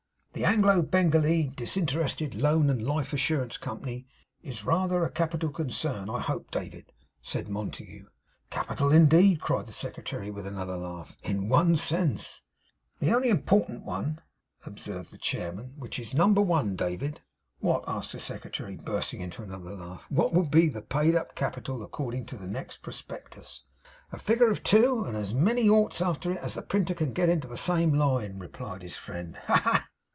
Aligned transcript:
'The 0.33 0.45
Anglo 0.45 0.81
Bengalee 0.81 1.53
Disinterested 1.57 2.33
Loan 2.33 2.69
and 2.69 2.81
Life 2.83 3.11
Assurance 3.13 3.57
Company 3.57 4.07
is 4.41 4.63
rather 4.63 5.03
a 5.03 5.11
capital 5.11 5.49
concern, 5.51 6.09
I 6.09 6.19
hope, 6.21 6.49
David,' 6.51 6.93
said 7.21 7.47
Montague. 7.49 8.07
'Capital 8.49 8.91
indeed!' 8.93 9.41
cried 9.41 9.67
the 9.67 9.73
secretary, 9.73 10.31
with 10.31 10.47
another 10.47 10.77
laugh' 10.77 11.15
in 11.31 11.49
one 11.49 11.75
sense.' 11.75 12.41
'In 13.01 13.07
the 13.09 13.13
only 13.13 13.29
important 13.29 13.83
one,' 13.83 14.21
observed 14.65 15.11
the 15.11 15.17
chairman; 15.19 15.73
'which 15.77 15.99
is 15.99 16.13
number 16.13 16.41
one, 16.41 16.77
David.' 16.77 17.19
'What,' 17.59 17.83
asked 17.85 18.13
the 18.13 18.19
secretary, 18.19 18.77
bursting 18.77 19.19
into 19.19 19.43
another 19.43 19.75
laugh, 19.75 20.05
'what 20.09 20.33
will 20.33 20.47
be 20.47 20.69
the 20.69 20.81
paid 20.81 21.13
up 21.13 21.35
capital, 21.35 21.83
according 21.83 22.25
to 22.27 22.37
the 22.37 22.47
next 22.47 22.77
prospectus?' 22.77 23.63
'A 24.13 24.17
figure 24.17 24.49
of 24.49 24.63
two, 24.63 25.03
and 25.03 25.17
as 25.17 25.35
many 25.35 25.69
oughts 25.69 26.01
after 26.01 26.31
it 26.31 26.37
as 26.39 26.53
the 26.55 26.61
printer 26.63 26.93
can 26.93 27.11
get 27.11 27.27
into 27.29 27.49
the 27.49 27.57
same 27.57 27.93
line,' 27.93 28.39
replied 28.39 28.81
his 28.81 28.95
friend. 28.95 29.35
'Ha, 29.45 29.57
ha! 29.63 29.87